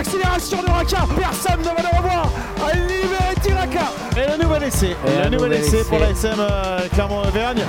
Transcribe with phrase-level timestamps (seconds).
[0.00, 1.06] l'accélération de Raka.
[1.14, 2.30] Personne ne va le revoir.
[2.88, 3.92] Libéré Raka.
[4.16, 4.96] Et le nouvel essai.
[5.06, 7.62] Et le nouvel essai pour la SM euh, Clermont-Auvergne.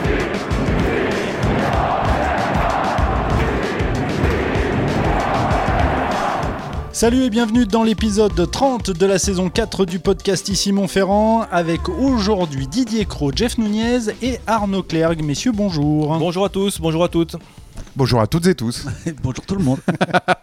[6.94, 11.90] Salut et bienvenue dans l'épisode 30 de la saison 4 du podcast Ici Montferrand avec
[11.90, 15.22] aujourd'hui Didier Cro, Jeff Nunez et Arnaud Clergue.
[15.24, 16.18] Messieurs, bonjour.
[16.18, 17.36] Bonjour à tous, bonjour à toutes.
[18.02, 18.88] Bonjour à toutes et tous.
[19.22, 19.78] Bonjour tout le monde.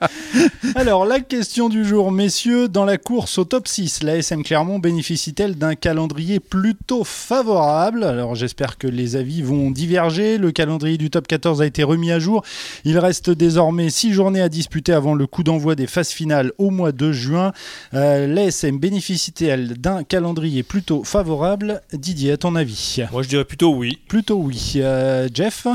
[0.77, 4.79] Alors, la question du jour, messieurs, dans la course au top 6, la SM Clermont
[4.79, 8.05] bénéficie-t-elle d'un calendrier plutôt favorable?
[8.05, 10.39] Alors, j'espère que les avis vont diverger.
[10.39, 12.45] Le calendrier du top 14 a été remis à jour.
[12.85, 16.71] Il reste désormais 6 journées à disputer avant le coup d'envoi des phases finales au
[16.71, 17.53] mois de juin.
[17.93, 21.83] Euh, la SM bénéficie-t-elle d'un calendrier plutôt favorable?
[21.93, 22.99] Didier, à ton avis?
[23.11, 23.99] Moi, je dirais plutôt oui.
[24.07, 24.75] Plutôt oui.
[24.77, 25.67] Euh, Jeff?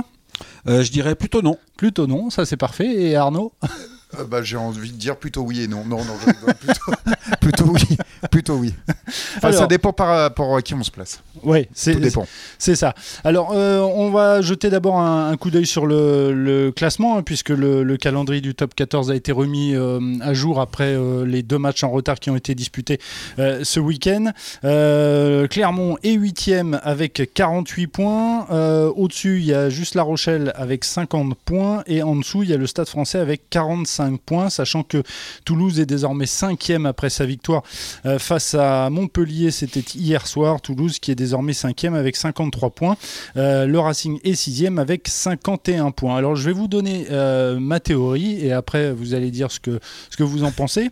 [0.68, 1.58] Euh, je dirais plutôt non.
[1.78, 2.94] Plutôt non, ça c'est parfait.
[2.94, 3.54] Et Arnaud?
[4.20, 5.84] Euh, bah, J'ai envie de dire plutôt oui et non.
[5.86, 6.92] Non, non, je plutôt,
[7.42, 7.98] plutôt oui.
[8.32, 8.74] Plutôt oui.
[9.38, 11.22] Enfin, Alors- ça dépend par à qui on se place.
[11.44, 11.94] Oui, c'est.
[12.58, 12.94] C'est ça.
[13.24, 17.24] Alors, euh, on va jeter d'abord un, un coup d'œil sur le, le classement, hein,
[17.24, 21.44] puisque le, le calendrier du top 14 a été remis euh, à jour après les
[21.44, 23.00] deux matchs en retard qui ont été disputés
[23.38, 24.32] ce week-end.
[25.48, 28.46] Clermont est 8e avec 48 points.
[28.96, 31.84] Au-dessus, il y a juste La Rochelle avec 50 points.
[31.88, 35.04] Et en dessous, il y a le Stade français avec 45 points, sachant que
[35.46, 37.64] Toulouse est désormais cinquième après sa victoire
[38.06, 39.52] euh, face à Montpellier.
[39.52, 40.62] C'était hier soir.
[40.62, 42.98] Toulouse qui est désormais cinquième avec 53 points.
[43.38, 46.16] Euh, le Racing est 6e avec 51 points.
[46.16, 49.80] Alors je vais vous donner euh, ma théorie et après vous allez dire ce que,
[50.24, 50.90] vous en pensez.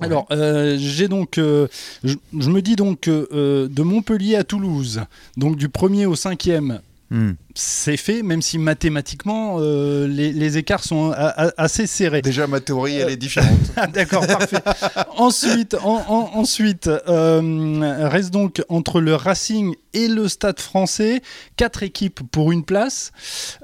[0.00, 5.00] Alors, j'ai donc, je, me dis donc de Montpellier à Toulouse,
[5.38, 6.80] donc du premier au cinquième.
[7.10, 7.32] Hmm.
[7.54, 11.14] C'est fait, même si mathématiquement euh, les, écarts sont
[11.56, 12.20] assez serrés.
[12.20, 13.58] Déjà, ma théorie, elle euh, est différente.
[13.76, 14.56] Ah, d'accord, parfait.
[15.16, 15.76] ensuite,
[16.88, 21.20] euh, reste donc entre le Racing et le Stade français,
[21.56, 23.12] quatre équipes pour une place.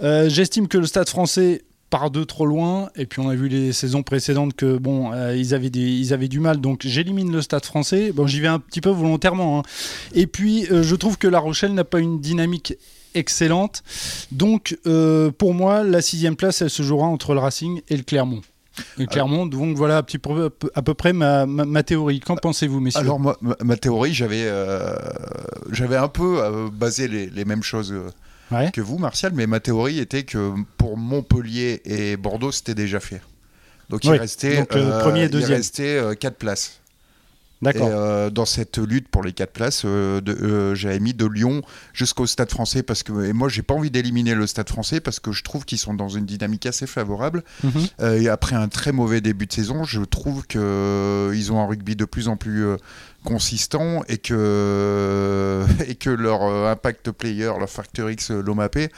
[0.00, 2.90] J'estime que le Stade français par deux trop loin.
[2.94, 6.40] Et puis on a vu les saisons précédentes que bon, ils, avaient ils avaient du
[6.40, 6.60] mal.
[6.60, 8.12] Donc j'élimine le Stade Français.
[8.12, 9.60] Bon, j'y vais un petit peu volontairement.
[9.60, 9.62] Hein.
[10.14, 12.74] Et puis je trouve que La Rochelle n'a pas une dynamique
[13.14, 13.82] excellente
[14.30, 18.02] donc euh, pour moi la sixième place elle se jouera entre le Racing et le
[18.02, 18.42] Clermont
[18.98, 22.20] et Clermont, donc voilà un petit peu, à peu près ma, ma- ma théorie.
[22.20, 24.96] Qu'en pensez-vous, messieurs Alors, ma, ma théorie, j'avais euh,
[25.70, 27.94] j'avais un peu euh, basé les, les mêmes choses
[28.50, 28.70] Ouais.
[28.72, 33.20] que vous, Martial, mais ma théorie était que pour Montpellier et Bordeaux, c'était déjà fait.
[33.90, 36.80] Donc, il restait, donc, premier et il restait euh, quatre places.
[37.62, 37.88] Et D'accord.
[37.92, 41.62] euh, dans cette lutte pour les quatre places, euh, euh, j'avais mis de Lyon
[41.92, 45.20] jusqu'au Stade français parce que et moi j'ai pas envie d'éliminer le Stade français parce
[45.20, 47.44] que je trouve qu'ils sont dans une dynamique assez favorable.
[47.62, 47.72] Mhm.
[48.00, 51.60] Euh, et après un très mauvais début de saison, je trouve que euh, ils ont
[51.60, 52.76] un rugby de plus en plus euh,
[53.24, 58.88] consistant et que et que leur euh, impact player, leur factor X euh, Lomapé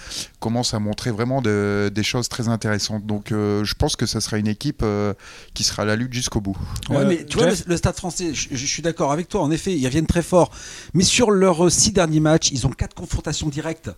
[0.40, 3.06] commence à montrer vraiment de- des choses très intéressantes.
[3.06, 5.14] Donc euh, je pense que ça sera une équipe euh,
[5.54, 6.56] qui sera à la lutte jusqu'au bout.
[6.90, 9.42] Ouais, Euh, mais tu vois, le, Stade français, je, je suis d'accord avec toi.
[9.42, 10.50] En effet, ils reviennent très fort.
[10.94, 13.90] Mais sur leurs six derniers matchs, ils ont quatre confrontations directes,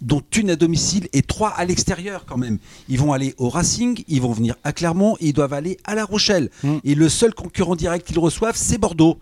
[0.00, 2.58] dont une à domicile et trois à l'extérieur quand même.
[2.88, 5.94] Ils vont aller au Racing, ils vont venir à Clermont et ils doivent aller à
[5.94, 6.50] La Rochelle.
[6.62, 6.76] Mm.
[6.84, 9.18] Et le seul concurrent direct qu'ils reçoivent, c'est Bordeaux.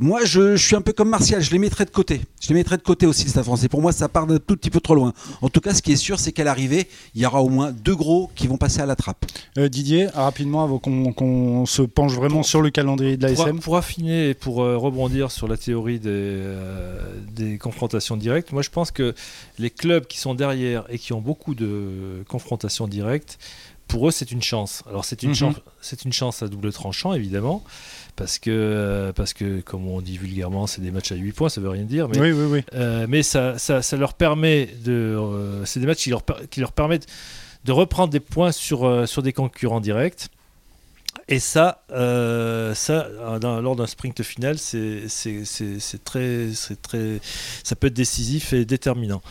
[0.00, 2.20] Moi, je, je suis un peu comme Martial, je les mettrais de côté.
[2.40, 3.68] Je les mettrais de côté aussi, le Stade français.
[3.68, 5.12] Pour moi, ça part d'un tout petit peu trop loin.
[5.40, 7.70] En tout cas, ce qui est sûr, c'est qu'à l'arrivée, il y aura au moins
[7.70, 9.24] deux gros qui vont passer à la trappe.
[9.56, 13.60] Euh, Didier, rapidement, avant qu'on se penche vraiment sur le calendrier de Pour, l'ASM.
[13.60, 17.00] pour affiner et pour euh, rebondir sur la théorie des, euh,
[17.30, 19.14] des confrontations directes, moi je pense que
[19.60, 23.38] les clubs qui sont derrière et qui ont beaucoup de confrontations directes,
[23.86, 24.82] pour eux c'est une chance.
[24.88, 25.34] Alors c'est une, Mhm.
[25.36, 27.62] chance, c'est une chance à double tranchant évidemment,
[28.16, 31.48] parce que, euh, parce que comme on dit vulgairement, c'est des matchs à 8 points,
[31.48, 32.60] ça veut rien dire, mais Oui, oui, oui.
[32.74, 34.92] Euh, mais ça, ça, ça leur permet de.
[34.92, 37.06] euh, c'est des matchs qui leur, per- qui leur permettent
[37.64, 40.26] de reprendre des points sur, euh, sur des concurrents directs.
[41.28, 43.08] Et ça, ça
[43.40, 45.06] dans- lors d'un sprint final, c'est
[46.04, 46.48] très,
[46.82, 47.20] très,
[47.62, 49.22] ça peut être décisif et déterminant.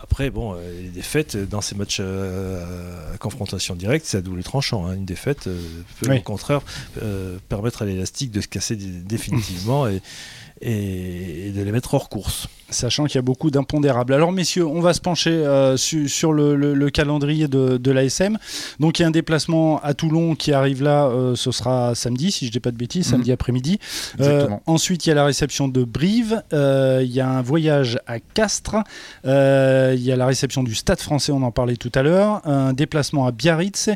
[0.00, 4.42] Après, bon, euh, les défaites dans ces matchs euh, à confrontation directe, c'est à double
[4.44, 4.86] tranchant.
[4.86, 4.94] hein.
[4.94, 5.60] Une défaite euh,
[6.00, 6.18] peut Oui.
[6.18, 6.60] au contraire
[7.02, 10.00] euh, permettre à l'élastique de se casser dé- définitivement et,
[10.60, 12.48] et- et de les mettre hors course.
[12.70, 14.12] Sachant qu'il y a beaucoup d'impondérables.
[14.12, 17.90] Alors, messieurs, on va se pencher euh, su- sur le, le- le calendrier de, de
[17.90, 18.36] l'ASM.
[18.78, 22.30] Donc, il y a un déplacement à Toulon qui arrive là, euh, ce sera samedi,
[22.30, 23.12] si je ne dis pas de bêtises, Mhm.
[23.12, 23.78] samedi après-midi.
[24.20, 26.42] Euh, ensuite, il y a la réception de Brive.
[26.52, 28.76] Il y a un voyage à Castres.
[29.24, 32.42] Il y a la réception du Stade français, on en parlait tout à l'heure.
[32.46, 33.88] Un déplacement à Biarritz.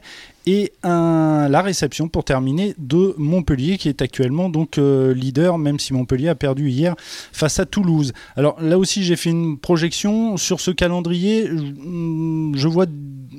[0.47, 5.79] Et un, la réception pour terminer de Montpellier qui est actuellement donc euh, leader même
[5.79, 6.95] si Montpellier a perdu hier
[7.33, 8.13] face à Toulouse.
[8.37, 12.87] Alors là aussi j'ai fait une projection sur ce calendrier je, je vois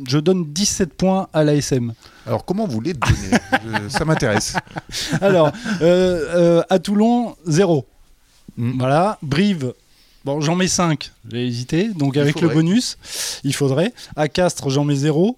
[0.07, 1.93] je donne 17 points à l'ASM.
[2.25, 3.37] Alors comment vous les donner
[3.83, 4.55] Je- Ça m'intéresse.
[5.21, 5.51] Alors
[5.81, 6.25] euh,
[6.61, 7.85] euh, à Toulon 0.
[8.57, 8.77] Mm.
[8.79, 9.73] Voilà, Brive
[10.25, 11.89] Bon, j'en mets 5, j'ai hésité.
[11.89, 12.97] Donc Il avec le bonus,
[13.43, 13.93] il faudrait.
[14.15, 15.37] À Castres, j'en mets 0.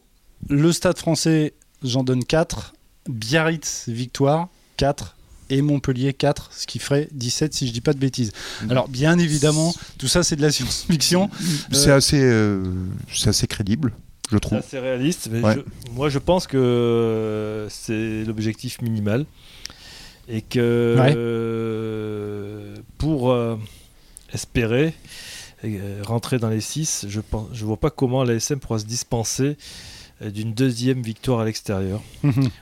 [0.50, 1.54] Le Stade français,
[1.84, 2.74] j'en donne 4.
[3.10, 5.16] Biarritz, victoire, 4.
[5.52, 8.32] Et Montpellier, 4, ce qui ferait 17 si je dis pas de bêtises.
[8.64, 8.72] Mm.
[8.72, 11.30] Alors, bien évidemment, tout ça c'est de la science-fiction.
[11.72, 12.64] C'est assez, euh,
[13.14, 13.94] c'est assez crédible,
[14.32, 14.58] je C'est trouve.
[14.58, 15.30] assez réaliste.
[15.32, 15.54] mais Ouais.
[15.56, 19.26] je- moi, je pense que euh, c'est l'objectif minimal.
[20.28, 21.14] Et que Ouais.
[21.16, 23.58] euh, pour euh,
[24.34, 24.96] espérer
[25.64, 27.24] euh, rentrer dans les 6, je ne
[27.54, 29.54] je vois pas comment l'ASM pourra se dispenser euh,
[30.21, 32.01] d'une deuxième victoire à l'extérieur.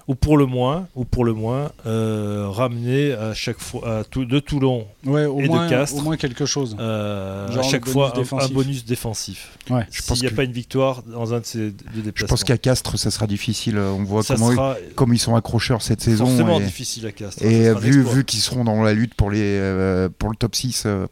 [0.07, 4.25] Ou pour le moins, ou pour le moins euh, ramener à chaque fois à tout,
[4.25, 5.97] de Toulon ouais, au Et de Castres.
[5.97, 6.75] au moins quelque chose.
[6.79, 7.93] euh, Genre à chaque bonus
[8.27, 9.57] fois un- bonus défensif.
[9.69, 9.85] Ouais.
[9.91, 12.27] Je S'il n'y a que- pas une victoire dans un de ces deux Je déplacements.
[12.29, 13.77] pense qu'à Castres, ça sera difficile.
[13.77, 16.25] On voit ça comment sera comme ils sont accrocheurs cette saison.
[16.25, 17.43] forcément et- difficile à Castres.
[17.43, 20.35] Et sera un vu, vu qu'ils seront dans la lutte pour, les, euh, pour le
[20.35, 21.05] top 6, euh,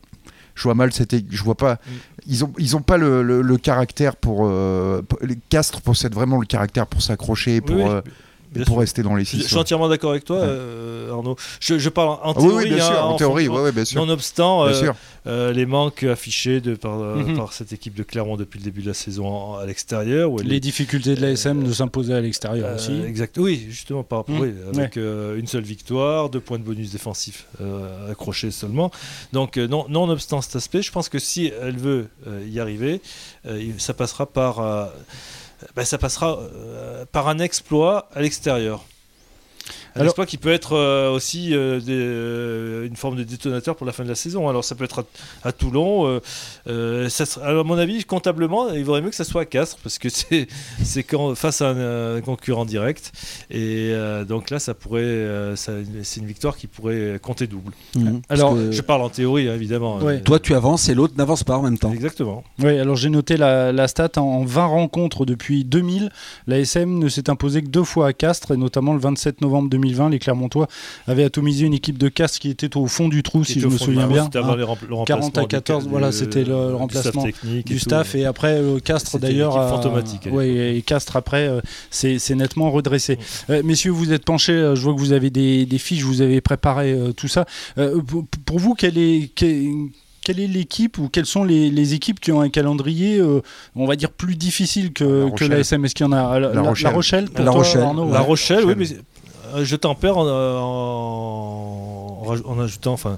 [0.55, 1.79] je vois mal, c'était, je vois pas.
[2.27, 4.41] Ils ont, ils ont pas le, le- le caractère pour.
[4.45, 8.01] euh, les Castres possèdent vraiment le caractère pour s'accrocher, pour, Oui, oui, euh,
[8.51, 8.79] bien pour sûr.
[8.81, 9.37] rester dans les Je, 6.
[9.43, 10.45] je suis entièrement d'accord avec toi, Ouais.
[10.45, 11.35] euh, Arnaud.
[11.59, 12.63] Je, je parle en Ah oui, théorie.
[12.65, 13.99] oui, bien hein, sûr, en théorie, ouais, ouais, bien sûr.
[14.01, 14.95] Nonobstant Bien euh, sûr.
[15.27, 17.37] euh, les manques affichés de, par, Mhm.
[17.37, 20.31] par cette équipe de Clermont depuis le début de la saison en- à l'extérieur.
[20.43, 23.01] Les est- difficultés de l'ASM de s'imposer à l'extérieur Euh, aussi.
[23.05, 23.37] exact.
[23.37, 24.41] Oui, justement, par rapport, Mhm.
[24.41, 28.91] oui, avec euh, une seule victoire, deux points de bonus défensif euh, accrochés seulement.
[29.33, 33.01] Donc, euh, non, nonobstant cet aspect, je pense que si elle veut euh, y arriver,
[33.45, 34.59] euh, ça passera par,
[35.75, 38.83] ben, ça passera euh, par un exploit à l'extérieur.
[39.95, 43.75] Un Alors- exploit qui peut être euh, aussi euh, des- euh, une forme de détonateur
[43.75, 44.47] pour la fin de la saison.
[44.47, 44.99] Alors ça peut être
[45.43, 46.07] à, à Toulon.
[46.07, 46.19] euh,
[46.67, 49.45] euh, ça sera- alors, à mon avis, comptablement, il vaudrait mieux que ça soit à
[49.45, 50.47] Castres parce que c'est
[51.35, 53.11] face à un, concurrent direct.
[53.49, 57.73] Et euh, donc là, ça pourrait, euh, c'est une victoire qui pourrait compter double.
[57.95, 58.21] Mhm.
[58.29, 59.97] Alors, que Je parle en théorie, hein, évidemment.
[59.97, 60.15] Ouais.
[60.17, 61.91] Euh, toi, tu avances et l'autre n'avance pas en même temps.
[61.91, 62.43] Exactement.
[62.59, 66.09] Oui, alors j'ai noté la, la stat en, en 20 rencontres depuis 2000.
[66.47, 70.09] L'ASM ne s'est imposé que deux fois à Castres, et notamment le 27 novembre 2020,
[70.09, 70.67] les Clermontois
[71.07, 73.77] avaient atomisé une équipe de Castres qui était au fond du trou, si je me
[73.77, 74.23] souviens du- bien.
[74.25, 76.69] c'était avant hein, les rempl- le 40 remplacement à 14, du- voilà, du- c'était le
[76.69, 77.79] du remplacement staff technique et du tout.
[77.85, 82.69] staff et après euh, Castres d'ailleurs a- fantomatique, ouais, et Castres après euh, c'est nettement
[82.71, 83.17] redressé
[83.49, 86.21] Euh, messieurs vous êtes penchés euh, je vois que vous avez des, des fiches vous
[86.21, 87.45] avez préparé euh, tout ça
[87.77, 89.65] Euh, pour, pour vous quelle est quelle,
[90.23, 93.41] quelle est l'équipe ou quelles sont les, les équipes qui ont un calendrier, euh,
[93.75, 95.49] on va dire, plus difficile que, La que Rochelle.
[95.49, 96.39] l'ASM Est-ce qu'il y en a?
[96.39, 96.93] La, La Rochelle.
[96.93, 97.81] Rochelle pour La toi, Rochelle.
[97.81, 98.25] Arnaud, La ouais.
[98.27, 98.95] Rochelle, oui, mais euh,
[99.63, 103.17] je tempère en, euh, en, en en ajoutant, enfin,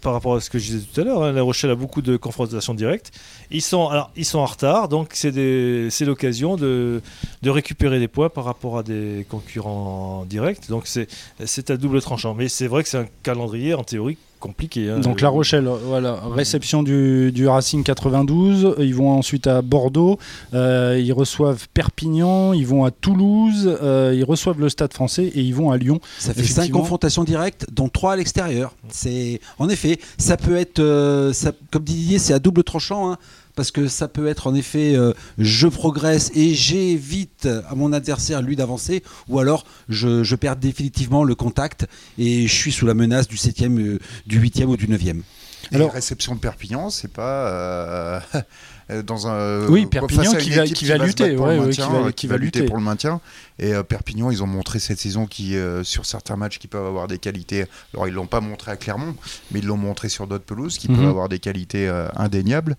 [0.00, 2.02] par rapport à ce que je disais tout à l'heure, hein, La Rochelle a beaucoup
[2.02, 3.12] de confrontations directes.
[3.50, 7.02] Ils sont, alors, ils sont en retard, donc c'est l'occasion de,
[7.42, 10.68] de récupérer des points par rapport à des concurrents directs.
[10.68, 12.34] Donc c'est à double tranchant.
[12.34, 14.90] Mais c'est vrai que c'est un calendrier en théorie compliqué.
[14.90, 15.00] hein.
[15.00, 18.74] Donc La Rochelle, voilà, réception du, du Racing 92.
[18.78, 20.18] Ils vont ensuite à Bordeaux.
[20.54, 22.52] euh, ils reçoivent Perpignan.
[22.52, 23.76] Ils vont à Toulouse.
[23.82, 26.00] euh, ils reçoivent le Stade Français et ils vont à Lyon.
[26.18, 28.74] Ça fait cinq confrontations directes, dont trois à l'extérieur.
[28.88, 33.10] C'est en effet, ça peut être, euh, ça- comme dit Didier, c'est à double tranchant.
[33.12, 33.18] hein,
[33.56, 38.42] parce que ça peut être en effet, euh, je progresse et j'évite à mon adversaire
[38.42, 41.86] lui d'avancer, ou alors je, je perds définitivement le contact
[42.18, 45.22] et je suis sous la menace du 7e, euh, du 8e ou du 9e.
[45.72, 48.20] Alors- Alors, réception de Perpignan, c'est pas euh,
[49.04, 49.66] dans un.
[49.68, 52.76] Oui, euh, Perpignan face à qui va- qui va lutter, qui va- euh, lutter pour
[52.76, 53.20] le maintien.
[53.58, 56.84] Et euh, Perpignan, ils ont montré cette saison qui, euh, sur certains matchs, qui peuvent
[56.86, 57.64] avoir des qualités.
[57.94, 59.14] Alors, ils l'ont pas montré à Clermont,
[59.50, 60.96] mais ils l'ont montré sur d'autres pelouses qui Mhm.
[60.98, 62.76] peuvent avoir des qualités euh, indéniables.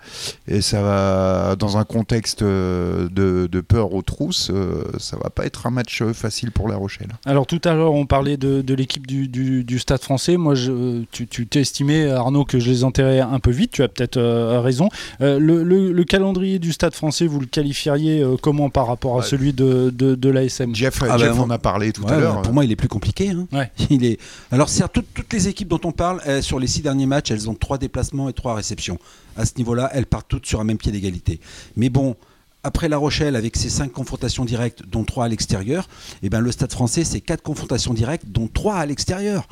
[0.48, 5.30] Et ça va, dans un contexte euh, de, de peur aux trousses, euh, ça va
[5.32, 7.10] pas être un match euh, facile pour La Rochelle.
[7.26, 10.38] Alors tout à l'heure, on parlait de, de l'équipe du, du- du Stade français.
[10.38, 13.72] Moi, je, tu t'es estimé, Arnaud, que je les enterrais un peu vite.
[13.72, 14.90] Tu as peut-être euh, raison.
[15.22, 19.16] Euh, le, le- le calendrier du Stade français, vous le qualifieriez euh, comment par rapport
[19.16, 19.24] à Ouais.
[19.26, 22.20] celui de, de, de l'ASM Jeff, Ah Jeff ben, en a parlé tout Ouais, à
[22.20, 22.42] l'heure.
[22.44, 23.32] pour moi, il est plus compliqué.
[23.32, 23.48] hein.
[23.52, 23.72] Ouais.
[23.90, 24.20] Il est...
[24.52, 27.32] Alors, c'est toutes, toutes les équipes dont on parle, euh, sur les six derniers matchs,
[27.32, 29.00] elles ont trois déplacements et trois réceptions.
[29.36, 31.40] À ce niveau-là, elles partent toutes sur un même pied d'égalité.
[31.76, 32.16] Mais bon,
[32.64, 35.88] après La Rochelle, avec ses cinq confrontations directes, dont trois à l'extérieur,
[36.22, 39.48] eh ben, le Stade français, c'est quatre confrontations directes, dont trois à l'extérieur.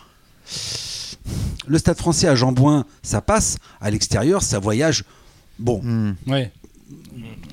[1.68, 3.58] Le Stade français à Jambouin, ça passe.
[3.82, 5.04] À l'extérieur, ça voyage.
[5.60, 6.14] Bon, Hmm.
[6.28, 6.52] Ouais.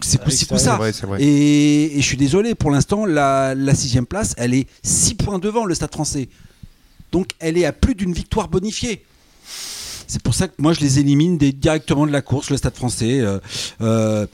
[0.00, 0.76] c'est coup ci coup C'est ça.
[0.76, 1.22] vrai, c'est vrai.
[1.22, 5.38] Et, et je suis désolé, pour l'instant, la, la sixième place, elle est 6 points
[5.38, 6.28] devant le Stade français.
[7.12, 9.04] Donc elle est à plus d'une victoire bonifiée.
[10.06, 12.74] C'est pour ça que moi je les élimine des- directement de la course, le Stade
[12.74, 13.20] français.
[13.20, 13.38] Euh,
[13.80, 14.26] euh,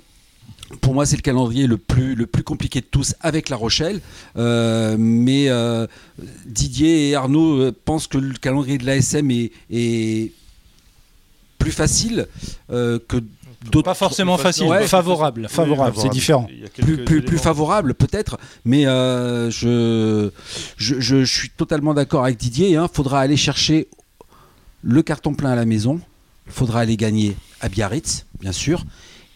[0.83, 4.01] pour moi, c'est le calendrier le plus, le plus compliqué de tous avec La Rochelle.
[4.37, 5.87] Euh, mais euh,
[6.47, 10.33] Didier et Arnaud pensent que le calendrier de l'ASM est, est
[11.59, 12.27] plus facile
[12.71, 13.19] euh, que.
[13.85, 15.49] Pas forcément facile, Ouais, favorable,
[15.97, 16.47] c'est différent.
[16.75, 17.43] Plus, plus, plus éléments.
[17.43, 20.31] favorable peut-être, mais euh, je,
[20.77, 22.71] je, je suis totalement d'accord avec Didier.
[22.71, 23.89] Il faudra aller chercher
[24.83, 26.01] le carton plein à la maison,
[26.47, 28.85] il faudra aller gagner à Biarritz, bien sûr,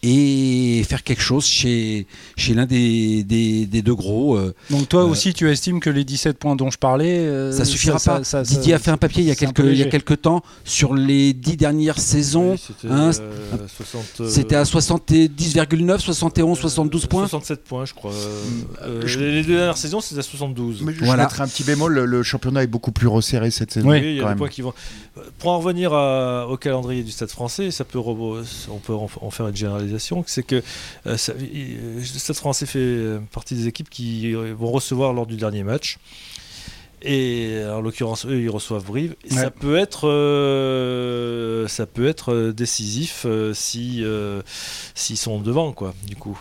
[0.05, 2.07] et faire quelque chose chez,
[2.37, 4.37] chez l'un des, des, des deux gros.
[4.37, 7.53] euh, Donc toi Euh, aussi, tu estimes que les 17 points dont je parlais, euh,
[7.53, 8.25] ça suffira ça- pas.
[8.25, 10.21] ça- ça- Didier a fait un papier il y a quelques, il y a quelques
[10.23, 12.53] temps sur les dix dernières saisons.
[12.53, 17.29] Oui, c'était, hein, 60, C'était à 70,9, 71, 72 points.
[17.29, 18.13] 67 points, je crois.
[18.83, 20.83] Euh, je- les, les deux dernières saisons, c'était à 72.
[20.83, 21.25] Mais je Voilà.
[21.25, 23.89] mettrai un petit bémol, le, le championnat est beaucoup plus resserré cette saison.
[23.89, 24.73] Oui, il y a des points qui vont.
[25.39, 29.31] Pour en revenir à- au calendrier du Stade français, ça peut on peut en en
[29.31, 29.92] faire une généralisation.
[30.29, 30.63] C'est que
[31.07, 35.27] euh, ça- il- Stade français fait euh, partie des équipes qui euh, vont recevoir lors
[35.27, 35.99] du dernier match.
[37.05, 39.17] Et en l'occurrence, eux, ils reçoivent Brive.
[39.29, 39.37] Ouais.
[39.37, 44.41] Ça peut être, euh, ça peut être euh, décisif euh, si euh,
[44.95, 45.95] s'ils sont devant, quoi.
[46.07, 46.39] Du coup,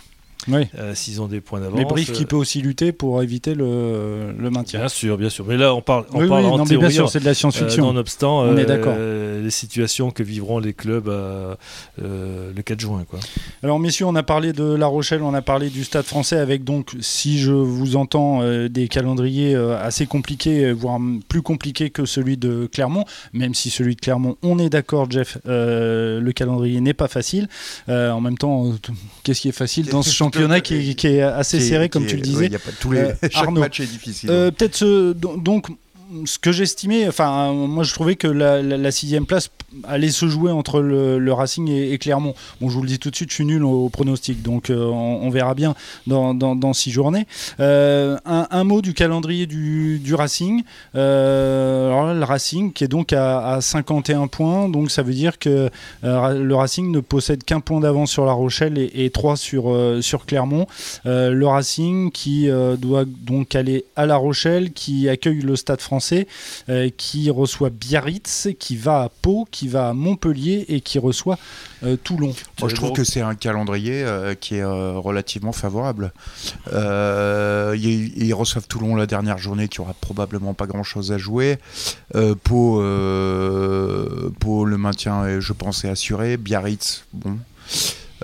[0.48, 0.66] Oui.
[0.78, 1.78] Euh, s'ils ont des points d'avance.
[1.78, 4.80] Mais Brief qui euh, peut aussi lutter pour éviter le, le maintien.
[4.80, 5.44] Bien sûr, bien sûr.
[5.46, 6.92] Mais là, on parle, on oui, parle oui, en non, théorie.
[6.92, 7.86] sûr, c'est de la Euh, science-fiction.
[7.86, 8.94] nonobstant On est euh, d'accord.
[8.96, 11.54] les situations que vivront les clubs euh,
[12.02, 13.04] euh, le 4 juin.
[13.08, 13.20] Quoi.
[13.62, 16.64] Alors messieurs, on a parlé de La Rochelle, on a parlé du Stade français avec
[16.64, 21.90] donc, si je vous entends, euh, des calendriers euh, assez compliqués, euh, voire plus compliqués
[21.90, 26.32] que celui de Clermont, même si celui de Clermont, on est d'accord Jeff, euh, le
[26.32, 27.48] calendrier n'est pas facile.
[27.88, 28.70] Euh, en même temps, euh,
[29.22, 30.31] qu'est-ce qui est facile dans ce championnat
[30.62, 32.56] qui est, qui est assez Qui serré, qui comme tu le ouais, disais il y
[32.56, 33.60] a pas- tous les, Euh, chaque Arnaud.
[33.60, 34.30] match est difficile.
[34.30, 35.66] Euh, Peut-être donc
[36.26, 39.50] ce que j'estimais, enfin moi je trouvais que la, sixième place
[39.84, 42.34] allait se jouer entre le, Racing et, Clermont.
[42.60, 44.84] Bon, je vous le dis tout de suite, je suis nul au, pronostic, donc euh,
[44.86, 45.74] on, verra bien
[46.06, 47.26] dans, six journées.
[47.60, 50.62] Euh, un, mot du calendrier du, Racing.
[50.94, 55.14] Euh, alors là, le Racing qui est donc à, à 51 points, donc ça veut
[55.14, 55.70] dire que
[56.02, 60.26] le Racing ne possède qu'un point d'avance sur La Rochelle et, et trois sur, sur
[60.26, 60.66] Clermont.
[61.04, 66.01] Le Racing qui doit donc aller à La Rochelle, qui accueille le Stade français,
[66.68, 71.38] euh, qui reçoit Biarritz, qui va à Pau, qui va à Montpellier et qui reçoit
[71.84, 72.34] euh, Toulon.
[72.66, 76.12] Je trouve que c'est un calendrier euh, qui est relativement favorable.
[76.72, 81.58] Ils, reçoivent Toulon la dernière journée, qui aura probablement pas grand-chose à jouer.
[82.12, 82.82] Pau,
[84.40, 86.36] Pau, le maintien, je pense, est assuré.
[86.36, 87.38] Biarritz, bon.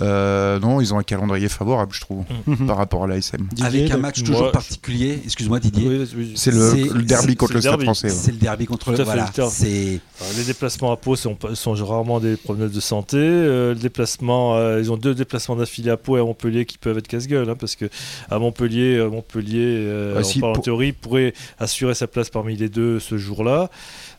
[0.01, 2.25] Euh, non, ils ont un calendrier favorable, je trouve,
[2.67, 3.47] par rapport à l'ASM.
[3.53, 5.21] Didier, avec un match toujours particulier.
[5.25, 5.89] Excuse-moi Didier.
[5.89, 7.85] Oui, oui, C'est le, C'est- le derby c'est- contre c'est le le Stade derby.
[7.85, 8.09] français.
[8.11, 9.05] C'est le derby contre Tout le.
[9.05, 9.31] Voilà.
[9.51, 10.01] C'est
[10.37, 11.37] Les déplacements à Pau sont,
[11.85, 13.17] rarement des problèmes de santé.
[13.19, 16.79] Euh, le déplacement, euh, ils ont deux déplacements d'affilée à Pau et à Montpellier qui
[16.79, 17.87] peuvent être casse-gueule, hein, parce que
[18.31, 22.69] à Montpellier, Montpellier, euh, Ah, on parle en théorie, pourrait assurer sa place parmi les
[22.69, 23.71] deux ce jour-là.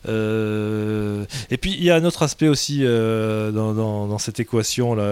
[0.08, 4.40] Euh, et puis il y a un autre aspect aussi euh, dans, dans- dans cette
[4.40, 5.02] équation là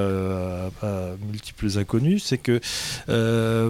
[0.83, 2.61] à, multiples inconnus, c'est que
[3.09, 3.69] euh,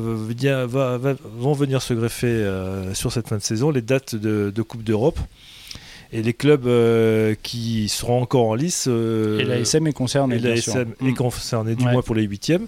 [1.39, 5.19] vont venir se greffer euh, sur cette fin de saison les dates de Coupe d'Europe.
[6.11, 8.87] Et les clubs euh, qui seront encore en lice.
[8.89, 10.37] euh, Et la SM est concernée.
[10.37, 10.73] et la bien sûr.
[10.73, 11.15] SM est Mm.
[11.15, 11.93] concernée du Ouais.
[11.93, 12.67] moins pour les huitièmes.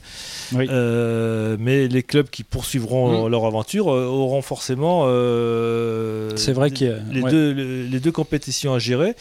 [0.52, 0.66] Oui.
[0.70, 3.30] Euh, mais les clubs qui poursuivront Mm.
[3.30, 5.04] leur aventure euh, auront forcément
[6.37, 7.30] C'est vrai qu'il y a- les, ouais.
[7.30, 9.14] deux, les, les deux compétitions à gérer.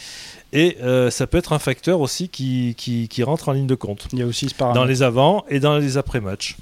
[0.52, 3.74] Et euh, ça peut être un facteur aussi qui, qui, qui rentre en ligne de
[3.74, 4.06] compte.
[4.12, 6.56] Il y a aussi ce Dans les avant et dans les après-matchs.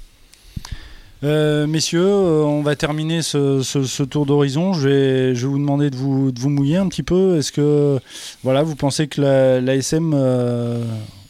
[1.23, 4.71] Euh, messieurs, euh, on va terminer ce, ce- ce tour d'horizon.
[4.73, 7.37] Je vais, je vais vous demander de vous, de vous mouiller un petit peu.
[7.37, 7.99] Est-ce que
[8.43, 10.81] voilà, vous pensez que la, l'ASM, euh,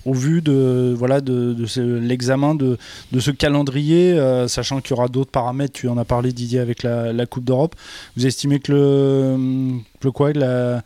[0.09, 1.55] au vu de voilà de,
[1.99, 2.77] l'examen de,
[3.11, 6.59] de ce calendrier, euh, sachant qu'il y aura d'autres paramètres, tu en as parlé Didier
[6.59, 7.75] avec la, la Coupe d'Europe,
[8.17, 10.81] vous estimez que le, que le quoi, la,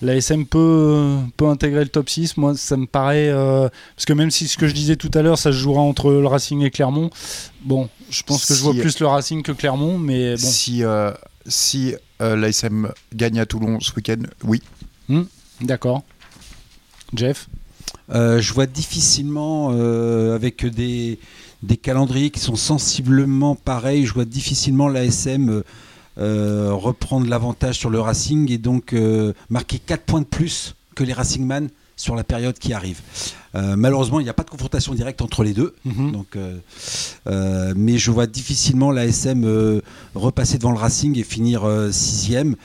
[0.00, 4.12] la SM peut, peut intégrer le top 6 Moi, ça me paraît euh, parce que
[4.12, 6.62] même si ce que je disais tout à l'heure, ça se jouera entre le Racing
[6.62, 7.10] et Clermont.
[7.62, 10.38] Bon, je pense que je vois plus le Racing que Clermont, mais bon.
[10.38, 11.10] Si, euh,
[11.46, 14.62] si euh, l'ASM gagne à Toulon ce week-end, oui.
[15.60, 16.02] D'accord.
[17.14, 17.48] Jeff?
[18.10, 21.18] Je vois difficilement, euh, avec des,
[21.62, 25.62] des calendriers qui sont sensiblement pareils, je vois difficilement l'ASM euh,
[26.18, 31.04] euh, reprendre l'avantage sur le Racing et donc euh, marquer 4 points de plus que
[31.04, 33.00] les Racingman sur la période qui arrive.
[33.54, 35.74] Euh, malheureusement, il n'y a pas de confrontation directe entre les deux.
[35.84, 36.12] Mhm.
[36.12, 36.58] Donc, euh,
[37.28, 39.80] euh, mais je vois difficilement l'ASM euh,
[40.14, 42.56] repasser devant le Racing et finir euh, sixième.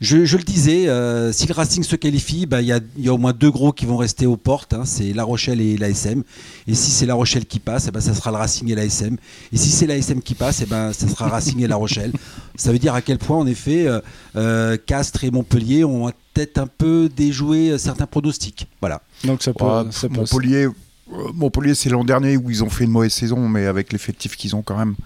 [0.00, 3.04] Je, je le disais, euh, si le Racing se qualifie, bah, il y, a, il
[3.04, 4.72] y a au moins deux gros qui vont rester aux portes.
[4.72, 6.22] hein, c'est La Rochelle et l'ASM.
[6.68, 9.16] Et si c'est La Rochelle qui passe, eh ben, ça sera le Racing et l'ASM.
[9.52, 12.12] Et si c'est l'ASM qui passe, eh ben, ça sera Racing et La Rochelle.
[12.56, 14.00] Ça veut dire à quel point, en effet, euh,
[14.34, 18.66] euh, Castres et Montpellier ont peut-être un peu déjoué certains pronostics.
[18.80, 19.00] Voilà.
[19.22, 19.64] Donc ça peut.
[19.64, 20.32] Ouais, ça passe.
[20.32, 20.72] Montpellier, euh,
[21.34, 24.56] Montpellier c'est l'an dernier où ils ont fait une mauvaise saison, mais avec l'effectif qu'ils
[24.56, 24.96] ont quand même.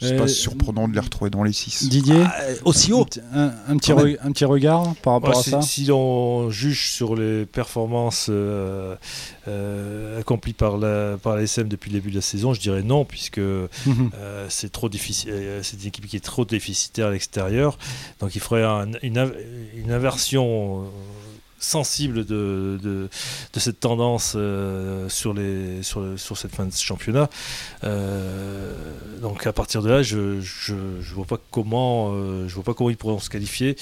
[0.00, 1.88] C'est Euh, pas surprenant de les retrouver dans les 6.
[1.88, 3.06] Didier, Ah, euh, aussi haut.
[3.32, 6.50] un, un petit re- un petit regard par rapport Ouais, à si, ça si on
[6.50, 8.96] juge sur les performances euh,
[9.48, 12.82] euh, accomplies par la par la SM depuis le début de la saison, je dirais
[12.82, 14.10] non, puisque Mhm.
[14.14, 15.30] euh, c'est trop difficile.
[15.32, 17.78] euh, C'est une équipe qui est trop déficitaire à l'extérieur,
[18.20, 19.34] donc il faudrait un- une, av-
[19.76, 20.84] une inversion.
[21.64, 23.08] Sensible de, de,
[23.52, 27.28] de cette tendance euh, sur, les, sur, sur cette fin de championnat.
[27.82, 28.72] Euh,
[29.20, 32.90] donc à partir de là, je je, je vois pas comment euh, vois pas comment
[32.90, 33.76] ils pourront se qualifier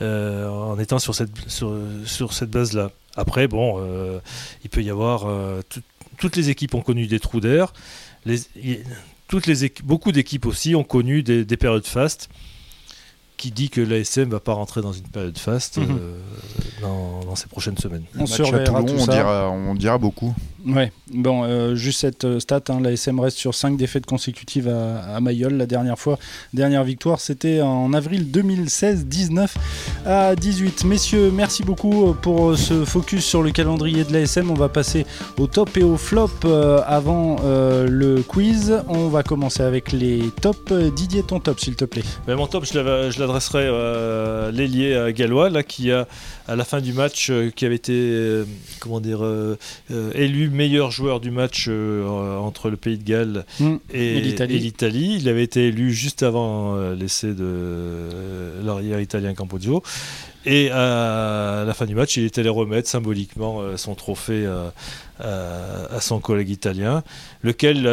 [0.00, 1.74] en étant sur cette sur,
[2.04, 2.90] sur cette base là.
[3.16, 3.82] Après bon,
[4.64, 5.26] il peut y avoir
[5.68, 5.82] tout-
[6.18, 7.72] toutes les équipes ont connu des trous d'air.
[9.28, 12.28] Toutes les beaucoup d'équipes aussi ont connu des, des périodes fastes.
[13.42, 15.98] Qui dit que l'ASM va pas rentrer dans une période faste Mhm.
[16.00, 16.14] euh,
[16.80, 18.04] dans, dans ces prochaines semaines.
[18.16, 18.24] On
[18.84, 20.32] Toulon, tout dira, on dira beaucoup.
[20.64, 24.68] Ouais, bon, euh, juste cette euh, stat, hein, la SM reste sur 5 défaites consécutives
[24.68, 26.18] à, Mayol la dernière fois.
[26.54, 29.56] Dernière victoire, c'était en avril 2016, 19
[30.06, 30.84] à 18.
[30.84, 34.50] Messieurs, merci beaucoup euh, pour ce focus sur le calendrier de la SM.
[34.52, 35.04] On va passer
[35.36, 36.30] au top et au flop
[36.86, 38.82] avant le quiz.
[38.88, 40.72] On va commencer avec les tops.
[40.94, 42.04] Didier, ton top, s'il te plaît.
[42.26, 46.06] Ben, mon top, je l'adresserai à l'ailier gallois, là, qui a,
[46.46, 48.44] à la fin du match, qui avait été
[48.80, 49.24] comment dire,
[50.14, 53.76] élu meilleur joueur du match euh, entre le Pays de Galles Mm.
[53.92, 55.16] et, Et l'Italie.
[55.20, 59.82] Il avait été élu juste avant euh, l'essai de euh, l'arrière italien Campozzo.
[60.44, 64.44] Et à la fin du match, il est allé remettre symboliquement son trophée
[65.20, 67.04] à, son collègue italien,
[67.42, 67.84] lequel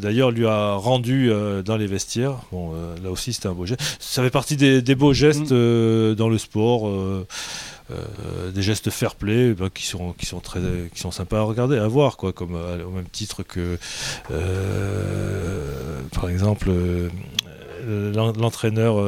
[0.00, 1.30] d'ailleurs lui a rendu
[1.62, 2.36] dans les vestiaires.
[2.52, 2.72] Bon,
[3.04, 3.82] là aussi, c'était un beau geste.
[3.98, 5.52] Ça fait partie des, des beaux gestes Mm.
[5.52, 6.88] euh, dans le sport.
[7.90, 10.60] Euh, des gestes fair play bah, qui sont qui sont très
[10.94, 13.78] qui sont sympas à regarder à voir quoi comme euh, au même titre que
[14.30, 16.70] euh, par exemple
[17.88, 18.98] l'en- l'entraîneur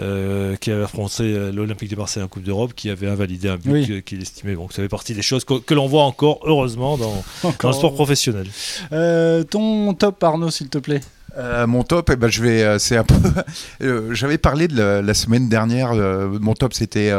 [0.00, 3.70] euh, qui avait affronté l'Olympique de Marseille en Coupe d'Europe qui avait invalidé un but
[3.72, 4.02] Oui.
[4.04, 7.22] qu'il estimait bon ça fait partie des choses que, que l'on voit encore heureusement dans,
[7.62, 8.46] dans le sport professionnel
[8.92, 11.00] Euh, ton top, Arnaud, s'il te plaît.
[11.36, 13.14] Euh, mon top, eh ben, je vais, euh, c'est un peu.
[13.82, 15.92] euh, J'avais parlé de la, la semaine dernière.
[15.92, 17.12] euh, mon top, c'était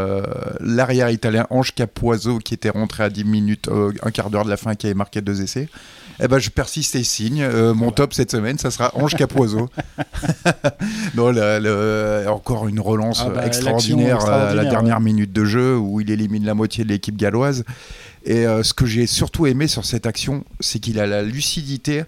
[0.60, 3.70] l'arrière italien Ange Capuoso qui était rentré à 10 minutes,
[4.04, 5.70] un quart d'heure de la fin, qui avait marqué deux essais.
[6.22, 7.48] Eh ben, je persiste et signe.
[7.74, 9.70] Mon top cette semaine, ça sera Ange Capuoso.
[11.16, 15.78] non, le- le- encore une relance Ah bah, extraordinaire, à la dernière minute de jeu
[15.78, 17.64] où il élimine la moitié de l'équipe galloise.
[18.26, 22.04] Et ce que j'ai surtout aimé sur cette action, c'est qu'il a la lucidité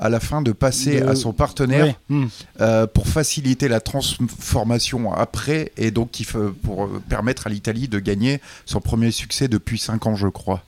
[0.00, 1.96] à la fin de passer De- à son partenaire Ouais.
[2.08, 2.26] Mm.
[2.60, 7.86] euh, pour faciliter la transformation après et donc qui fait- pour euh, permettre à l'Italie
[7.88, 10.62] de gagner son premier succès depuis 5 ans je crois.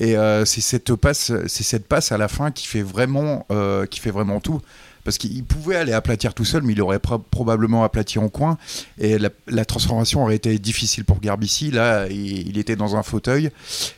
[0.00, 3.46] Et euh, c'est cette passe c'est cette passe à la fin qui fait vraiment
[3.90, 4.60] qui fait vraiment tout
[5.04, 8.56] parce qu'il pouvait aller aplatir tout seul mais il aurait pro- probablement aplati en coin
[8.98, 13.02] et la, la transformation aurait été difficile pour Garbici là il, il était dans un
[13.02, 13.50] fauteuil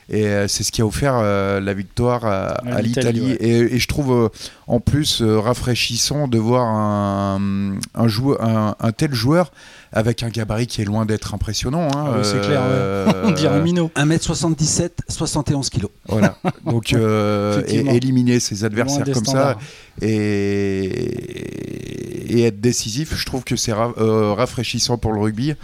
[0.09, 3.37] et euh, c'est ce qui a offert euh, la victoire à, À l'Italie, ouais.
[3.41, 4.29] et, et je trouve euh,
[4.67, 9.51] en plus euh, rafraîchissant de voir un, un, joueur, un, un tel joueur
[9.93, 11.89] avec un gabarit qui est loin d'être impressionnant.
[11.95, 12.67] hein, Ah oui, c'est clair, ouais.
[12.69, 13.91] euh, On dirait Minot.
[13.95, 15.91] 1m77, 71 kilos.
[16.09, 16.37] Voilà.
[16.67, 19.59] Donc, euh, éliminer ses adversaires comme ça standards.
[20.03, 21.45] Et,
[22.45, 25.55] être décisif, je trouve que c'est euh, rafraîchissant pour le rugby.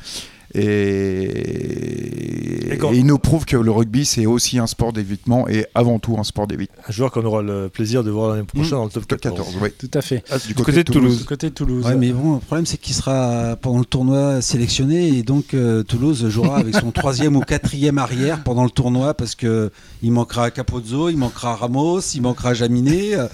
[0.52, 5.48] Et, Et quand- et il nous prouve que le rugby, c'est aussi un sport d'évitement
[5.48, 6.76] et avant tout un sport d'évitement.
[6.88, 9.46] un joueur qu'on aura le plaisir de voir l'année prochaine dans le top Top 14,
[9.46, 9.68] 14, oui.
[9.78, 10.22] Tout à fait.
[10.30, 11.84] Ah, du, côté, de Toulouse, Du côté de Toulouse.
[11.86, 15.82] Ouais, mais bon, le problème c'est qu'il sera pendant le tournoi sélectionné et donc euh,
[15.82, 19.70] Toulouse jouera avec son troisième ou quatrième arrière pendant le tournoi parce que
[20.02, 23.14] il manquera Capozzo, il manquera Ramos, il manquera Jaminet.
[23.16, 23.26] euh,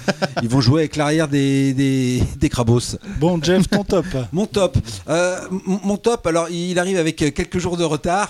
[0.42, 2.96] ils vont jouer avec l'arrière des, des, des Crabos.
[3.20, 4.06] Bon, Jeff, ton top.
[4.32, 4.76] Mon top,
[5.08, 5.36] euh,
[5.84, 6.26] mon top.
[6.26, 8.28] Alors, il arrive avec avec euh, quelques jours de retard,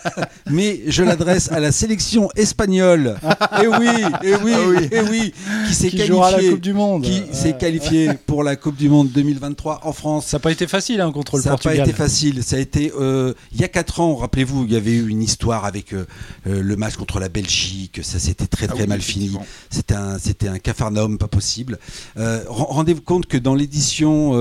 [0.50, 3.16] mais je l'adresse à la sélection espagnole.
[3.62, 3.86] Et oui,
[4.24, 4.52] et oui,
[4.90, 5.32] et oui,
[5.68, 7.02] qui s'est Qui jouera la qualifiée, Coupe du Monde.
[7.02, 10.26] qui s'est Euh, qualifié pour la Coupe du Monde 2023 en France.
[10.26, 11.88] Ça n'a pas été facile hein, contre le Ça n'a pas Portugal.
[11.88, 12.42] été facile.
[12.42, 14.16] Ça a été euh, il y a 4 ans.
[14.16, 16.04] Rappelez-vous, il y avait eu une histoire avec euh,
[16.46, 18.00] le match contre la Belgique.
[18.02, 19.36] Ça s'était très Ah très oui, mal fini.
[19.70, 21.78] C'était un c'était un cafarnaum pas possible.
[22.18, 24.32] Euh, ren- Rendez-vous compte que dans l'édition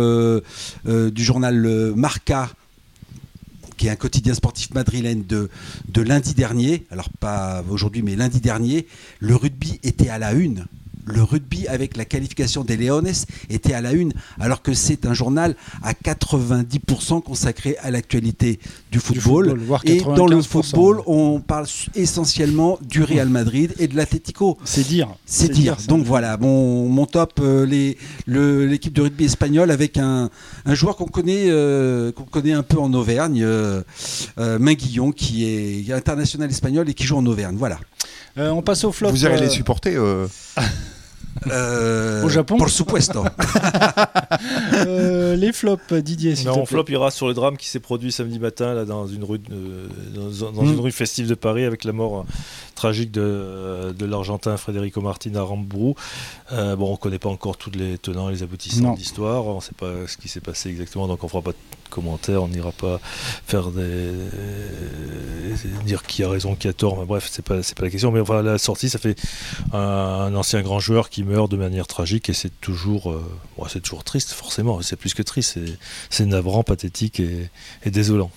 [0.85, 1.55] du journal
[1.95, 2.49] Marca
[3.77, 5.49] qui est un quotidien sportif madrilène de,
[5.89, 8.87] de lundi dernier, alors pas aujourd'hui mais lundi dernier,
[9.19, 10.65] le rugby était à la une.
[11.05, 13.11] Le rugby avec la qualification des Leones
[13.49, 18.59] était à la une, alors que c'est un journal à 90% consacré à l'actualité
[18.91, 19.45] du football.
[19.49, 23.95] football, voire et dans le 95%, football, on parle essentiellement du Real Madrid et de
[23.95, 24.57] l'Atlético.
[24.63, 25.09] C'est dire.
[25.25, 25.77] C'est dire.
[25.87, 27.65] Donc voilà, mon, mon top, euh,
[28.27, 30.29] l'équipe de rugby espagnole avec un,
[30.65, 33.81] un joueur qu'on connaît, euh, qu'on connaît un peu en Auvergne, euh,
[34.39, 37.55] euh, Minguillon, qui est international espagnol et qui joue en Auvergne.
[37.57, 37.79] Voilà.
[38.37, 39.11] Euh, on passe au flop.
[39.11, 39.95] Vous irez euh, les supporter
[41.47, 43.23] euh, Euh, Au Japon Por supuesto.
[44.73, 46.33] euh, les flops, Didier.
[46.45, 46.65] Non, plaît.
[46.65, 49.89] flop ira sur le drame qui s'est produit samedi matin là, dans, une rue, de-
[50.15, 50.73] dans, dans Mm.
[50.73, 52.23] une rue festive de Paris avec la mort euh,
[52.75, 55.95] tragique de, de l'Argentin Federico Martin à.
[56.51, 58.93] Euh, bon, on ne connaît pas encore tous les tenants et les aboutissants Non.
[58.93, 59.45] de l'histoire.
[59.45, 61.57] On ne sait pas ce qui s'est passé exactement, donc on ne fera pas de
[61.89, 62.43] commentaires.
[62.43, 62.99] On n'ira pas
[63.45, 64.11] faire des
[65.85, 66.97] dire qui a raison, qui a tort.
[66.99, 68.11] Mais bref, c'est pas pas la question.
[68.11, 69.19] Mais enfin, la sortie, ça fait
[69.73, 73.23] un, ancien grand joueur qui meurt de manière tragique et c'est toujours euh,
[73.69, 74.81] c'est toujours triste forcément.
[74.81, 75.59] C'est plus que triste.
[76.09, 77.49] C'est navrant, pathétique et,
[77.83, 78.31] et désolant.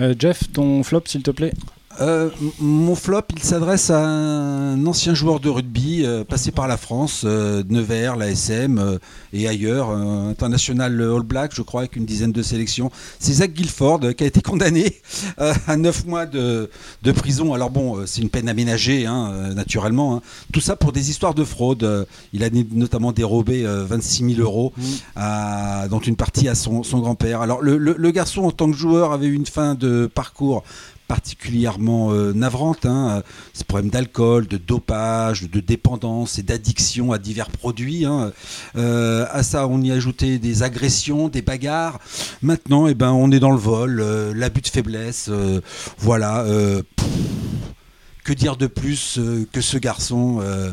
[0.00, 1.52] Euh, Jeff, ton flop, s'il te plaît?
[2.00, 6.76] Euh, mon flop, il s'adresse à un ancien joueur de rugby euh, passé par la
[6.76, 8.98] France, euh, Nevers, l'ASM euh,
[9.32, 12.92] et ailleurs, international All Black, je crois, avec une dizaine de sélections.
[13.18, 15.00] C'est Zach Guilford qui a été condamné
[15.66, 16.70] à 9 mois de,
[17.02, 17.54] de prison.
[17.54, 20.14] Alors bon, c'est une peine aménagée, hein, naturellement.
[20.16, 20.22] hein.
[20.52, 22.06] Tout ça pour des histoires de fraude.
[22.32, 24.72] Il a notamment dérobé euh, 26 000 euros,
[25.16, 27.40] à- dont une partie à son, son grand-père.
[27.40, 30.62] Alors le, le- le garçon, en tant que joueur, avait eu une fin de parcours
[31.10, 32.86] particulièrement euh, navrante.
[32.86, 38.04] Hein, euh, ces problèmes d'alcool, de dopage, de dépendance et d'addiction à divers produits.
[38.04, 38.30] hein.
[38.76, 41.98] Euh, à ça, on y a ajouté des agressions, des bagarres.
[42.42, 45.26] Maintenant, eh ben, on est dans le vol, euh, l'abus de faiblesse.
[45.30, 45.60] euh,
[45.98, 46.44] voilà.
[46.44, 47.08] euh, pff,
[48.22, 50.70] que dire de plus euh, que ce garçon euh,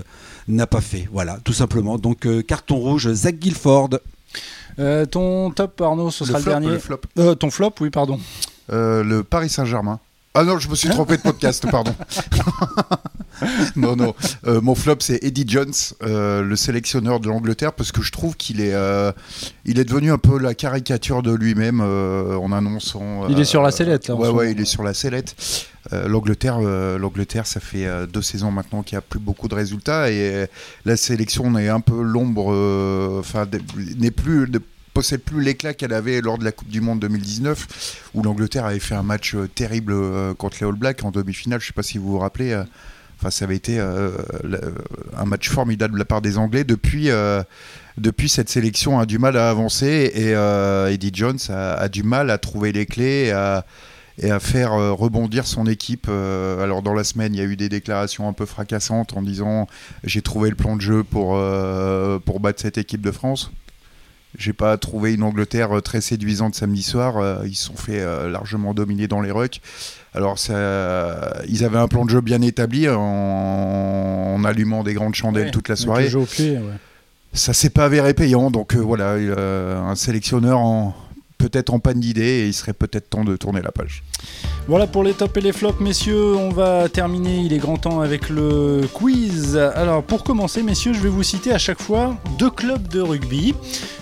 [0.47, 1.97] n'a pas fait Voilà, tout simplement.
[1.97, 3.89] Donc, euh, carton rouge, Zach Guilford.
[4.77, 6.67] Euh, ton top, Arnaud, ce le sera le, dernier.
[6.67, 7.01] le flop.
[7.17, 8.19] Euh, ton flop, oui, pardon.
[8.71, 9.99] Euh, le Paris Saint-Germain.
[10.39, 11.95] Ah non, je me suis trompé de podcast, pardon.
[13.75, 14.13] non, non.
[14.45, 15.73] Euh, mon flop, c'est Eddie Jones,
[16.03, 19.11] euh, le sélectionneur de l'Angleterre, parce que je trouve qu'il est, euh,
[19.65, 23.27] il est devenu un peu la caricature de lui-même en annonçant.
[23.29, 25.35] Il est sur la sellette, là, Ouais, ouais, il est sur la sellette.
[25.91, 30.45] L'Angleterre, l'Angleterre, ça fait deux saisons maintenant qu'il n'y a plus beaucoup de résultats et
[30.85, 33.47] la sélection est un peu l'ombre, enfin,
[33.97, 34.47] n'est plus.
[34.51, 34.59] ne
[34.97, 38.79] possède plus l'éclat qu'elle avait lors de la Coupe du Monde 2019 où l'Angleterre avait
[38.79, 41.59] fait un match euh, terrible euh, contre les All Blacks en demi-finale.
[41.59, 42.51] Je ne sais pas si vous vous rappelez.
[42.51, 42.63] euh,
[43.19, 46.63] Enfin, ça avait été un match formidable de la part des Anglais.
[46.63, 47.09] Depuis,
[47.97, 50.33] depuis cette sélection a du mal à avancer et
[50.93, 53.65] Eddie Jones a, du mal à trouver les clés et à,
[54.19, 56.07] et à faire rebondir son équipe.
[56.07, 59.65] Alors dans la semaine, il y a eu des déclarations un peu fracassantes en disant
[60.03, 61.41] j'ai trouvé le plan de jeu pour,
[62.23, 63.51] pour battre cette équipe de France.
[64.37, 67.17] J'ai pas trouvé une Angleterre euh, très séduisante samedi soir.
[67.17, 69.61] Euh, ils se sont fait euh, largement dominer dans les rucks.
[70.13, 72.99] Alors, ça, ils avaient un plan de jeu bien établi en,
[74.35, 76.09] en allumant des grandes chandelles Ouais, toute la soirée.
[76.29, 76.63] pied, ouais.
[77.33, 78.49] Ça s'est pas avéré payant.
[78.51, 80.95] Donc euh, voilà, euh, un sélectionneur en
[81.37, 84.03] peut-être en panne d'idées et il serait peut-être temps de tourner la page.
[84.67, 86.35] Voilà pour les tops et les flops, messieurs.
[86.35, 89.55] On va terminer, il est grand temps avec le quiz.
[89.55, 93.53] Alors, pour commencer, messieurs, je vais vous citer à chaque fois deux clubs de rugby.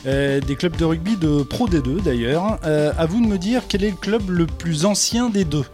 [0.06, 2.60] Euh, des clubs de rugby de Pro D2 d'ailleurs.
[2.66, 5.66] Euh, à vous de me dire quel est le club le plus ancien des deux.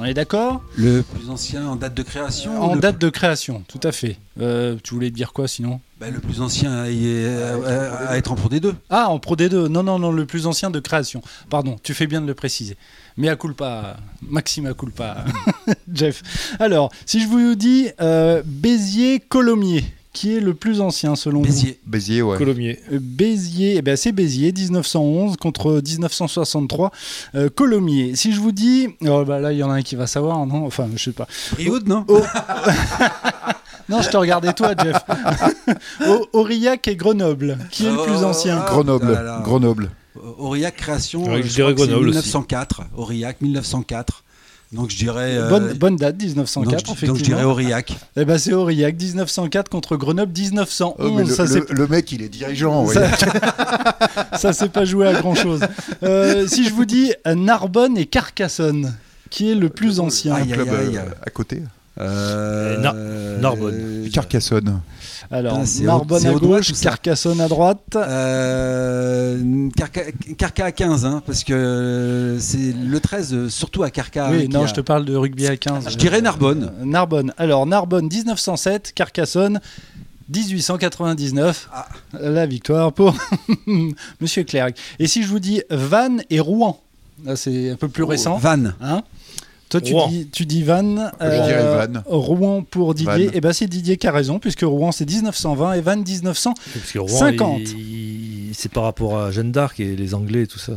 [0.00, 0.62] On est d'accord?
[0.76, 4.16] Le plus ancien en date de création En le date de création, tout à fait.
[4.40, 5.80] Euh, tu voulais dire quoi sinon?
[6.00, 8.72] Bah, le plus ancien à, y- à- à- à être en Pro D2.
[8.88, 9.66] Ah, en Pro D2.
[9.66, 11.22] Non, non, non, le plus ancien de création.
[11.50, 12.76] Pardon, tu fais bien de le préciser.
[13.16, 15.24] Mais à culpa, Maxime à culpa,
[15.92, 16.22] Jeff.
[16.60, 19.84] Alors, si je vous dis euh, Béziers-Colomiers,
[20.18, 21.78] qui est le plus ancien selon Béziers.
[21.86, 22.36] Béziers, ouais.
[22.36, 22.80] Colomiers.
[22.88, 26.90] vous Euh, Béziers, eh ben, c'est Béziers, 1911 contre 1963.
[27.36, 28.16] Euh, Colomiers.
[28.16, 30.44] Si je vous dis, oh, bah là, il y en a un qui va savoir,
[30.44, 30.66] non?
[30.66, 31.28] Enfin, je sais pas.
[31.52, 32.04] Brioude, non?
[33.88, 34.96] Non, je te regardais toi, Jeff.
[36.06, 38.58] Au- Aurillac et Grenoble, qui est le Oh, plus ancien?
[38.62, 39.40] ah, Grenoble, là là.
[39.42, 39.90] Grenoble.
[40.38, 41.22] Aurillac création.
[41.24, 42.18] Ouais, euh, je je dirais Grenoble aussi.
[42.18, 42.82] 1904.
[42.96, 44.24] Aurillac 1904.
[44.72, 45.36] Donc je dirais.
[45.38, 47.14] euh, bonne, bonne date, 1904, donc, je- effectivement.
[47.14, 47.96] donc je dirais Aurillac.
[48.16, 50.94] Eh ben, c'est Aurillac, 1904 contre Grenoble, 1911.
[50.98, 52.86] Oh, mais le, ça, c'est le- le mec, il est dirigeant.
[52.86, 53.08] Ça-
[54.38, 55.60] ça s'est pas joué à grand chose.
[56.48, 58.94] si je vous dis euh, Narbonne et Carcassonne,
[59.30, 61.00] qui est le plus ancien Aïe, aïe, Club euh, aïe.
[61.26, 61.62] à côté.
[62.00, 62.94] Euh, Nar-
[63.40, 63.74] Narbonne.
[63.74, 64.80] euh, Carcassonne.
[65.30, 66.72] Alors, Ah, Narbonne à gauche.
[66.80, 67.96] Carcassonne à droite.
[67.96, 70.00] Euh, Carca,
[70.38, 74.30] Carca à 15, hein, parce que c'est le 13, euh, surtout à Carca.
[74.30, 75.88] oui, non, a- je te parle de rugby à 15.
[75.90, 76.72] Je dirais Narbonne.
[76.80, 77.32] Euh, Narbonne.
[77.36, 79.60] Alors, Narbonne 1907, Carcassonne
[80.32, 81.68] 1899.
[81.72, 81.86] Ah.
[82.20, 83.14] La victoire pour
[84.20, 84.70] Monsieur Clerc.
[84.98, 86.80] Et si je vous dis Vannes et Rouen
[87.24, 88.36] Là, c'est un peu plus récent.
[88.38, 88.74] Vannes.
[88.80, 89.02] Hein
[89.70, 90.08] Toi, tu Rouen.
[90.08, 91.10] dis, tu dis Vannes.
[91.20, 92.02] Je dirais Vannes.
[92.06, 93.30] Rouen pour Didier.
[93.34, 96.54] Et ben c'est Didier qui a raison, puisque Rouen c'est 1920 et Vannes 1900.
[96.74, 97.60] Parce que Rouen, 50.
[97.60, 97.68] il-
[98.48, 100.72] il- c'est par rapport à Jeanne d'Arc et les Anglais et tout ça.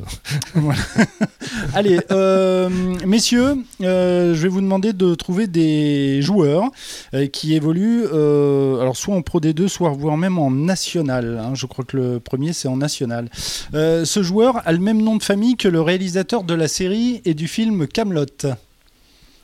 [1.73, 2.69] Allez, euh,
[3.06, 6.65] messieurs, euh, je vais vous demander de trouver des joueurs
[7.13, 11.39] euh, qui évoluent, euh, alors soit en Pro D2, soit voire même en national.
[11.41, 11.51] hein.
[11.56, 13.30] je crois que le premier c'est en national.
[13.73, 17.21] Euh, ce joueur a le même nom de famille que le réalisateur de la série
[17.25, 18.25] et du film Camelot.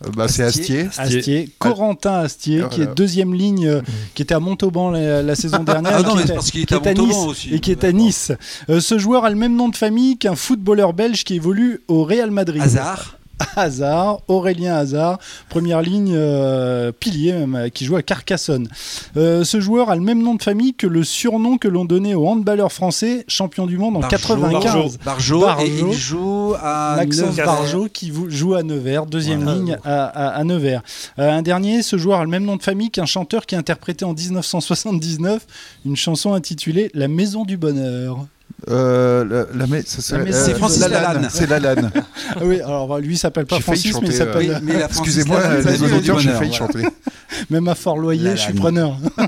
[0.06, 0.90] Euh, bah, c'est Astier.
[0.98, 3.82] Astier, Corentin Astier, Ah, qui est deuxième ligne, euh,
[4.14, 5.92] qui était à Montauban la, la saison dernière.
[5.96, 7.28] Ah et non, qui mais était- c'est parce qu'il était à est à Montauban Nice
[7.30, 7.54] aussi.
[7.54, 8.32] et qui est à Nice.
[8.70, 12.04] Euh, ce joueur a le même nom de famille qu'un footballeur belge qui évolue au
[12.04, 12.62] Real Madrid.
[12.62, 13.17] Hazard.
[13.56, 15.20] Hazard, Aurélien Hazard,
[15.50, 18.68] première ligne euh, pilier même, euh, qui joue à Carcassonne.
[19.16, 22.14] Euh, ce joueur a le même nom de famille que le surnom que l'on donnait
[22.14, 24.98] au handballeur français, champion du monde en Barjot, 95.
[25.04, 25.66] Barjot, Barjot.
[25.66, 27.46] et il joue à Maxence Nevers.
[27.46, 29.58] Barjot qui joue à Nevers, deuxième Voilà.
[29.60, 30.82] ligne à, à- à Nevers.
[31.20, 34.06] Euh, un dernier, ce joueur a le même nom de famille qu'un chanteur qui interprétait
[34.06, 35.46] en 1979
[35.86, 38.26] une chanson intitulée La Maison du Bonheur.
[38.70, 41.28] Euh, la, la ça serait- c'est Francis Lalanne.
[41.32, 41.92] C'est Lalanne.
[42.36, 45.84] Ah oui, alors lui il s'appelle pas Francis, mais il s'appelle Oui, Francis Excusez-moi, les
[45.84, 46.84] auditeurs, j'ai failli chanter.
[47.50, 48.98] Même à Fort-Loyer, je suis preneur.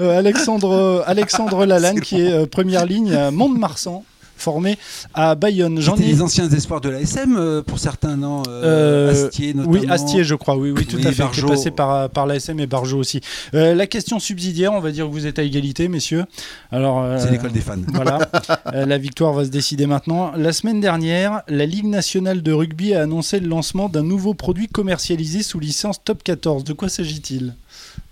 [0.00, 4.04] Euh, Alexandre, euh, Alexandre Lalanne, qui est euh, première ligne à Mont-de-Marsan,
[4.40, 4.78] formé
[5.14, 5.80] à Bayonne.
[5.80, 6.02] J'en ai.
[6.02, 9.78] les anciens espoirs de l'ASM euh, pour certains, non euh, Euh, Astier notamment.
[9.78, 10.56] Oui, Astier, je crois.
[10.56, 11.22] Oui, oui, tout Oui, à fait.
[11.22, 11.48] Barjot.
[11.48, 13.20] passé par, par l'ASM et Barjot aussi.
[13.54, 16.24] Euh, la question subsidiaire, on va dire que vous êtes à égalité, messieurs.
[16.70, 17.76] Alors, euh, C'est l'école des fans.
[17.92, 18.18] Voilà,
[18.72, 20.32] la victoire va se décider maintenant.
[20.36, 24.68] La semaine dernière, la Ligue nationale de rugby a annoncé le lancement d'un nouveau produit
[24.68, 26.64] commercialisé sous licence Top 14.
[26.64, 27.54] De quoi s'agit-il?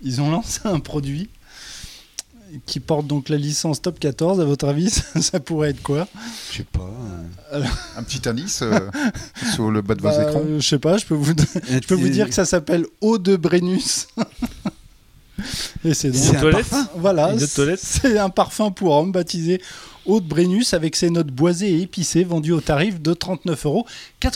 [0.02, 1.28] Ils ont lancé un produit
[2.66, 4.40] qui porte donc la licence Top 14.
[4.40, 6.06] À votre avis, ça, ça pourrait être quoi?
[6.50, 6.90] Je sais pas.
[7.52, 7.64] euh.
[7.96, 8.78] Un petit indice euh,
[9.54, 10.42] sur le bas de vos Bah, écrans?
[10.58, 11.32] Je sais pas, je peux vous,
[11.70, 14.08] je peux vous dire que ça s'appelle Eau de Brennus.
[15.84, 16.88] Et c'est donc C'est un toilette parfum.
[16.96, 17.32] Voilà,
[17.76, 19.62] c'est un parfum pour homme baptisé
[20.08, 23.86] Eau de Brennus avec ses notes boisées et épicées vendu au tarif de 39,90 euros.
[24.24, 24.26] Eh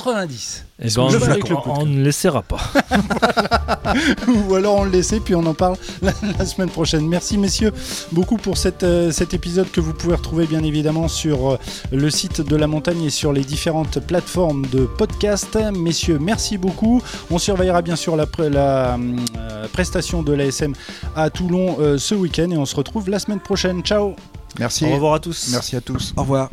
[0.86, 2.60] Est-ce ben, je avec le on- ne laissera pas.
[4.28, 7.06] Ou alors on le laissait puis on en parle la, la semaine prochaine.
[7.08, 7.72] Merci messieurs
[8.12, 11.58] beaucoup pour cette, euh, cet épisode que vous pouvez retrouver bien évidemment sur euh,
[11.90, 15.56] le site de la montagne et sur les différentes plateformes de podcast.
[15.74, 17.02] Messieurs, merci beaucoup.
[17.30, 18.98] On surveillera bien sûr la, euh,
[19.72, 20.74] prestation de l'ASM
[21.16, 23.82] à Toulon ce week-end et on se retrouve la semaine prochaine.
[23.82, 24.14] Ciao
[24.58, 24.84] Merci.
[24.84, 25.48] Au revoir à tous.
[25.52, 26.12] Merci à tous.
[26.16, 26.50] Au revoir.